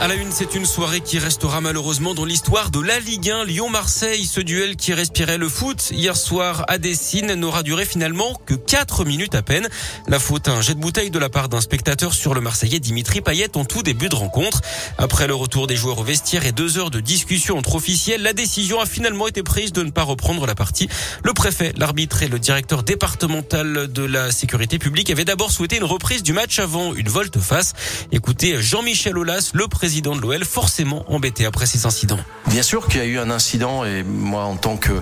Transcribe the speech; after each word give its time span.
À 0.00 0.08
la 0.08 0.16
une, 0.16 0.32
c'est 0.32 0.56
une 0.56 0.66
soirée 0.66 1.00
qui 1.00 1.18
restera 1.18 1.60
malheureusement 1.60 2.14
dans 2.14 2.24
l'histoire 2.24 2.70
de 2.70 2.80
la 2.80 2.98
Ligue 2.98 3.30
1 3.30 3.44
Lyon-Marseille. 3.44 4.26
Ce 4.26 4.40
duel 4.40 4.74
qui 4.74 4.92
respirait 4.92 5.38
le 5.38 5.48
foot 5.48 5.92
hier 5.92 6.16
soir 6.16 6.64
à 6.68 6.78
Dessine 6.78 7.34
n'aura 7.34 7.62
duré 7.62 7.86
finalement 7.86 8.38
que 8.44 8.54
4 8.54 9.04
minutes 9.04 9.36
à 9.36 9.42
peine. 9.42 9.68
La 10.08 10.18
faute 10.18 10.48
à 10.48 10.52
un 10.52 10.60
jet 10.60 10.74
de 10.74 10.80
bouteille 10.80 11.10
de 11.10 11.18
la 11.18 11.30
part 11.30 11.48
d'un 11.48 11.60
spectateur 11.60 12.12
sur 12.12 12.34
le 12.34 12.40
Marseillais 12.40 12.80
Dimitri 12.80 13.20
Payet 13.20 13.56
en 13.56 13.64
tout 13.64 13.82
début 13.82 14.08
de 14.08 14.16
rencontre. 14.16 14.60
Après 14.98 15.28
le 15.28 15.34
retour 15.34 15.68
des 15.68 15.76
joueurs 15.76 16.00
au 16.00 16.04
vestiaire 16.04 16.44
et 16.44 16.52
deux 16.52 16.76
heures 16.76 16.90
de 16.90 17.00
discussion 17.00 17.56
entre 17.56 17.76
officiels, 17.76 18.22
la 18.22 18.32
décision 18.32 18.80
a 18.80 18.86
finalement 18.86 19.28
été 19.28 19.42
prise 19.44 19.72
de 19.72 19.84
ne 19.84 19.90
pas 19.90 20.02
reprendre 20.02 20.44
la 20.44 20.56
partie. 20.56 20.88
Le 21.22 21.32
préfet, 21.32 21.72
l'arbitre 21.76 22.24
et 22.24 22.28
le 22.28 22.40
directeur 22.40 22.82
départemental 22.82 23.90
de 23.90 24.02
la 24.02 24.32
sécurité 24.32 24.78
publique 24.78 25.10
avaient 25.10 25.24
d'abord 25.24 25.52
souhaité 25.52 25.76
une 25.76 25.84
reprise 25.84 26.24
du 26.24 26.32
match 26.32 26.58
avant 26.58 26.94
une 26.94 27.08
volte-face. 27.08 27.74
Écoutez 28.10 28.60
Jean-Michel 28.60 29.14
le 29.14 29.68
président 29.68 29.83
président 29.84 30.16
de 30.16 30.22
l'OL, 30.22 30.46
forcément 30.46 31.04
embêté 31.12 31.44
après 31.44 31.66
ces 31.66 31.84
incidents. 31.84 32.18
Bien 32.46 32.62
sûr 32.62 32.88
qu'il 32.88 33.00
y 33.00 33.02
a 33.02 33.06
eu 33.06 33.18
un 33.18 33.28
incident 33.28 33.84
et 33.84 34.02
moi 34.02 34.44
en 34.44 34.56
tant 34.56 34.78
que 34.78 34.92
euh, 34.92 35.00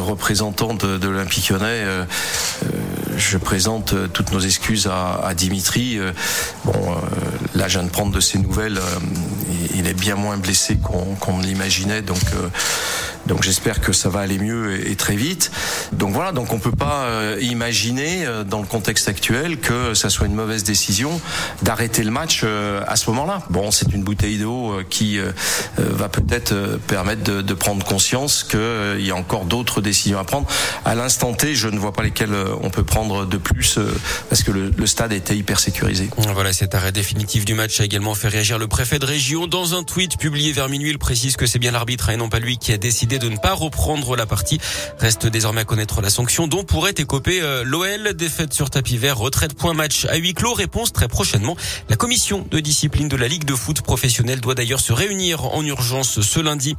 représentant 0.00 0.74
de, 0.74 0.98
de 0.98 1.08
l'Olympique 1.08 1.48
lyonnais, 1.48 1.64
euh, 1.64 2.04
euh 2.64 2.68
je 3.16 3.38
présente 3.38 3.94
toutes 4.12 4.30
nos 4.30 4.38
excuses 4.38 4.86
à, 4.86 5.34
Dimitri. 5.34 5.98
Bon, 6.64 6.72
là 7.56 7.66
je 7.66 7.78
viens 7.78 7.82
de 7.88 7.90
prendre 7.90 8.12
de 8.12 8.20
ses 8.20 8.38
nouvelles, 8.38 8.78
il 9.74 9.88
est 9.88 9.94
bien 9.94 10.14
moins 10.14 10.36
blessé 10.36 10.76
qu'on 10.76 11.16
qu 11.16 11.42
l'imaginait, 11.44 12.00
donc 12.00 12.22
donc 13.28 13.42
j'espère 13.42 13.80
que 13.80 13.92
ça 13.92 14.08
va 14.08 14.20
aller 14.20 14.38
mieux 14.38 14.88
et, 14.88 14.96
très 14.96 15.14
vite. 15.14 15.52
Donc 15.92 16.12
voilà, 16.12 16.32
donc 16.32 16.52
on 16.52 16.58
peut 16.58 16.72
pas 16.72 17.04
euh, 17.04 17.38
imaginer 17.40 18.26
euh, 18.26 18.42
dans 18.42 18.60
le 18.60 18.66
contexte 18.66 19.06
actuel 19.06 19.58
que 19.58 19.94
ça 19.94 20.10
soit 20.10 20.26
une 20.26 20.34
mauvaise 20.34 20.64
décision 20.64 21.20
d'arrêter 21.62 22.02
le 22.02 22.10
match 22.10 22.40
euh, 22.42 22.82
à 22.88 22.96
ce 22.96 23.08
moment-là. 23.10 23.42
Bon, 23.50 23.70
c'est 23.70 23.92
une 23.92 24.02
bouteille 24.02 24.38
d'eau 24.38 24.74
qui 24.88 25.18
va 25.76 26.08
peut-être 26.08 26.78
permettre 26.86 27.22
de, 27.22 27.42
de, 27.42 27.54
prendre 27.54 27.84
conscience 27.84 28.42
qu'il 28.42 29.04
y 29.04 29.10
a 29.10 29.16
encore 29.16 29.44
d'autres 29.44 29.80
décisions 29.80 30.18
à 30.18 30.24
prendre. 30.24 30.46
À 30.84 30.94
l'instant 30.94 31.34
T, 31.34 31.54
je 31.54 31.68
ne 31.68 31.78
vois 31.78 31.92
pas 31.92 32.02
lesquelles 32.02 32.34
on 32.62 32.70
peut 32.70 32.84
prendre 32.84 33.26
de 33.26 33.36
plus 33.36 33.78
parce 34.30 34.42
que 34.42 34.50
le, 34.50 34.70
le 34.76 34.86
stade 34.86 35.12
était 35.12 35.36
hyper 35.36 35.60
sécurisé. 35.60 36.08
Voilà, 36.16 36.52
cet 36.52 36.74
arrêt 36.74 36.92
définitif 36.92 37.44
du 37.44 37.54
match 37.54 37.80
a 37.80 37.84
également 37.84 38.14
fait 38.14 38.28
réagir 38.28 38.58
le 38.58 38.68
préfet 38.68 38.98
de 38.98 39.06
région. 39.06 39.46
Dans 39.46 39.74
un 39.74 39.82
tweet 39.82 40.16
publié 40.16 40.52
vers 40.52 40.68
minuit, 40.68 40.90
il 40.90 40.98
précise 40.98 41.36
que 41.36 41.46
c'est 41.46 41.58
bien 41.58 41.72
l'arbitre 41.72 42.08
et 42.08 42.16
non 42.16 42.28
pas 42.28 42.38
lui 42.38 42.58
qui 42.58 42.72
a 42.72 42.78
décidé 42.78 43.17
de 43.18 43.28
ne 43.28 43.36
pas 43.36 43.54
reprendre 43.54 44.16
la 44.16 44.26
partie. 44.26 44.60
Reste 44.98 45.26
désormais 45.26 45.62
à 45.62 45.64
connaître 45.64 46.00
la 46.00 46.10
sanction 46.10 46.46
dont 46.46 46.64
pourrait 46.64 46.94
écoper 46.96 47.40
euh, 47.42 47.64
l'OL. 47.64 48.14
Défaite 48.14 48.52
sur 48.54 48.70
tapis 48.70 48.96
vert, 48.96 49.18
retraite 49.18 49.54
point 49.54 49.74
match 49.74 50.06
à 50.06 50.16
huis 50.16 50.34
clos. 50.34 50.54
Réponse 50.54 50.92
très 50.92 51.08
prochainement. 51.08 51.56
La 51.88 51.96
commission 51.96 52.46
de 52.50 52.60
discipline 52.60 53.08
de 53.08 53.16
la 53.16 53.28
Ligue 53.28 53.44
de 53.44 53.54
foot 53.54 53.82
professionnelle 53.82 54.40
doit 54.40 54.54
d'ailleurs 54.54 54.80
se 54.80 54.92
réunir 54.92 55.44
en 55.54 55.64
urgence 55.64 56.20
ce 56.20 56.40
lundi. 56.40 56.76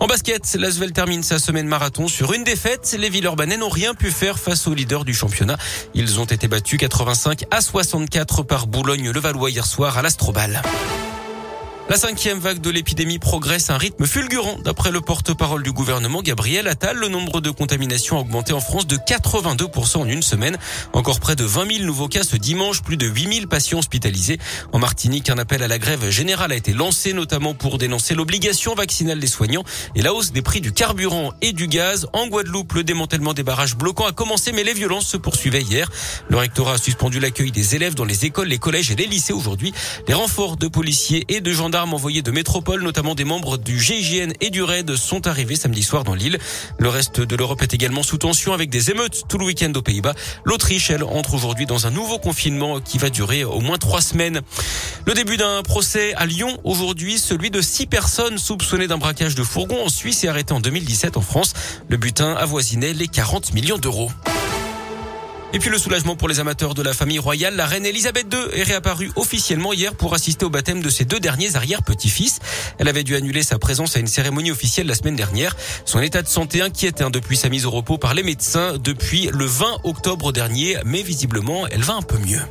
En 0.00 0.06
basket, 0.06 0.56
l'Asvel 0.58 0.92
termine 0.92 1.22
sa 1.22 1.38
semaine 1.38 1.66
marathon 1.66 2.08
sur 2.08 2.32
une 2.32 2.44
défaite. 2.44 2.96
Les 2.98 3.10
Villeurbanais 3.10 3.56
n'ont 3.56 3.68
rien 3.68 3.94
pu 3.94 4.10
faire 4.10 4.38
face 4.38 4.66
aux 4.66 4.74
leaders 4.74 5.04
du 5.04 5.14
championnat. 5.14 5.56
Ils 5.94 6.20
ont 6.20 6.24
été 6.24 6.48
battus 6.48 6.78
85 6.78 7.44
à 7.50 7.60
64 7.60 8.42
par 8.42 8.66
Boulogne-le-Valois 8.66 9.50
hier 9.50 9.66
soir 9.66 9.98
à 9.98 10.02
l'Astrobal. 10.02 10.62
La 11.88 11.96
cinquième 11.96 12.40
vague 12.40 12.60
de 12.60 12.68
l'épidémie 12.68 13.20
progresse 13.20 13.70
à 13.70 13.74
un 13.74 13.78
rythme 13.78 14.06
fulgurant. 14.06 14.58
D'après 14.64 14.90
le 14.90 15.00
porte-parole 15.00 15.62
du 15.62 15.70
gouvernement, 15.70 16.20
Gabriel 16.20 16.66
Attal, 16.66 16.96
le 16.96 17.06
nombre 17.06 17.40
de 17.40 17.50
contaminations 17.50 18.18
a 18.18 18.22
augmenté 18.22 18.52
en 18.52 18.58
France 18.58 18.88
de 18.88 18.96
82% 18.96 19.98
en 19.98 20.08
une 20.08 20.20
semaine. 20.20 20.58
Encore 20.94 21.20
près 21.20 21.36
de 21.36 21.44
20 21.44 21.74
000 21.74 21.84
nouveaux 21.84 22.08
cas 22.08 22.24
ce 22.24 22.36
dimanche, 22.36 22.82
plus 22.82 22.96
de 22.96 23.06
8 23.06 23.34
000 23.34 23.46
patients 23.46 23.78
hospitalisés. 23.78 24.38
En 24.72 24.80
Martinique, 24.80 25.30
un 25.30 25.38
appel 25.38 25.62
à 25.62 25.68
la 25.68 25.78
grève 25.78 26.10
générale 26.10 26.50
a 26.50 26.56
été 26.56 26.72
lancé, 26.72 27.12
notamment 27.12 27.54
pour 27.54 27.78
dénoncer 27.78 28.16
l'obligation 28.16 28.74
vaccinale 28.74 29.20
des 29.20 29.28
soignants 29.28 29.64
et 29.94 30.02
la 30.02 30.12
hausse 30.12 30.32
des 30.32 30.42
prix 30.42 30.60
du 30.60 30.72
carburant 30.72 31.34
et 31.40 31.52
du 31.52 31.68
gaz. 31.68 32.08
En 32.12 32.26
Guadeloupe, 32.26 32.72
le 32.72 32.82
démantèlement 32.82 33.32
des 33.32 33.44
barrages 33.44 33.76
bloquants 33.76 34.06
a 34.06 34.12
commencé, 34.12 34.50
mais 34.50 34.64
les 34.64 34.74
violences 34.74 35.06
se 35.06 35.16
poursuivaient 35.16 35.62
hier. 35.62 35.88
Le 36.30 36.36
rectorat 36.36 36.74
a 36.74 36.78
suspendu 36.78 37.20
l'accueil 37.20 37.52
des 37.52 37.76
élèves 37.76 37.94
dans 37.94 38.04
les 38.04 38.24
écoles, 38.24 38.48
les 38.48 38.58
collèges 38.58 38.90
et 38.90 38.96
les 38.96 39.06
lycées 39.06 39.32
aujourd'hui. 39.32 39.72
Les 40.08 40.14
renforts 40.14 40.56
de 40.56 40.66
policiers 40.66 41.24
et 41.28 41.40
de 41.40 41.52
gendarmes 41.76 41.92
envoyés 41.92 42.22
de 42.22 42.30
métropole, 42.30 42.82
notamment 42.82 43.14
des 43.14 43.24
membres 43.24 43.58
du 43.58 43.78
GIGN 43.78 44.32
et 44.40 44.48
du 44.48 44.62
RAID, 44.62 44.96
sont 44.96 45.26
arrivés 45.26 45.56
samedi 45.56 45.82
soir 45.82 46.04
dans 46.04 46.14
l'île. 46.14 46.38
Le 46.78 46.88
reste 46.88 47.20
de 47.20 47.36
l'Europe 47.36 47.60
est 47.60 47.74
également 47.74 48.02
sous 48.02 48.16
tension 48.16 48.54
avec 48.54 48.70
des 48.70 48.90
émeutes 48.90 49.24
tout 49.28 49.36
le 49.36 49.44
week-end 49.44 49.70
aux 49.76 49.82
Pays-Bas. 49.82 50.14
L'Autriche, 50.46 50.88
elle, 50.90 51.04
entre 51.04 51.34
aujourd'hui 51.34 51.66
dans 51.66 51.86
un 51.86 51.90
nouveau 51.90 52.18
confinement 52.18 52.80
qui 52.80 52.96
va 52.96 53.10
durer 53.10 53.44
au 53.44 53.60
moins 53.60 53.76
trois 53.76 54.00
semaines. 54.00 54.40
Le 55.04 55.12
début 55.12 55.36
d'un 55.36 55.62
procès 55.62 56.14
à 56.14 56.24
Lyon 56.24 56.56
aujourd'hui, 56.64 57.18
celui 57.18 57.50
de 57.50 57.60
six 57.60 57.84
personnes 57.84 58.38
soupçonnées 58.38 58.86
d'un 58.86 58.96
braquage 58.96 59.34
de 59.34 59.42
fourgon 59.42 59.84
en 59.84 59.90
Suisse 59.90 60.24
et 60.24 60.28
arrêtées 60.28 60.54
en 60.54 60.60
2017 60.60 61.18
en 61.18 61.20
France. 61.20 61.52
Le 61.90 61.98
butin 61.98 62.32
avoisinait 62.32 62.94
les 62.94 63.06
40 63.06 63.52
millions 63.52 63.76
d'euros. 63.76 64.10
Et 65.56 65.58
puis 65.58 65.70
le 65.70 65.78
soulagement 65.78 66.16
pour 66.16 66.28
les 66.28 66.38
amateurs 66.38 66.74
de 66.74 66.82
la 66.82 66.92
famille 66.92 67.18
royale, 67.18 67.56
la 67.56 67.64
reine 67.64 67.86
Elisabeth 67.86 68.26
II 68.30 68.60
est 68.60 68.62
réapparue 68.62 69.10
officiellement 69.16 69.72
hier 69.72 69.94
pour 69.94 70.12
assister 70.12 70.44
au 70.44 70.50
baptême 70.50 70.82
de 70.82 70.90
ses 70.90 71.06
deux 71.06 71.18
derniers 71.18 71.56
arrière-petits-fils. 71.56 72.40
Elle 72.78 72.88
avait 72.88 73.04
dû 73.04 73.16
annuler 73.16 73.42
sa 73.42 73.58
présence 73.58 73.96
à 73.96 74.00
une 74.00 74.06
cérémonie 74.06 74.50
officielle 74.50 74.86
la 74.86 74.94
semaine 74.94 75.16
dernière. 75.16 75.56
Son 75.86 76.00
état 76.00 76.20
de 76.20 76.28
santé 76.28 76.60
inquiète 76.60 77.00
hein, 77.00 77.08
depuis 77.08 77.38
sa 77.38 77.48
mise 77.48 77.64
au 77.64 77.70
repos 77.70 77.96
par 77.96 78.12
les 78.12 78.22
médecins 78.22 78.76
depuis 78.76 79.30
le 79.32 79.46
20 79.46 79.78
octobre 79.84 80.30
dernier, 80.30 80.76
mais 80.84 81.00
visiblement 81.00 81.66
elle 81.68 81.80
va 81.80 81.94
un 81.94 82.02
peu 82.02 82.18
mieux. 82.18 82.42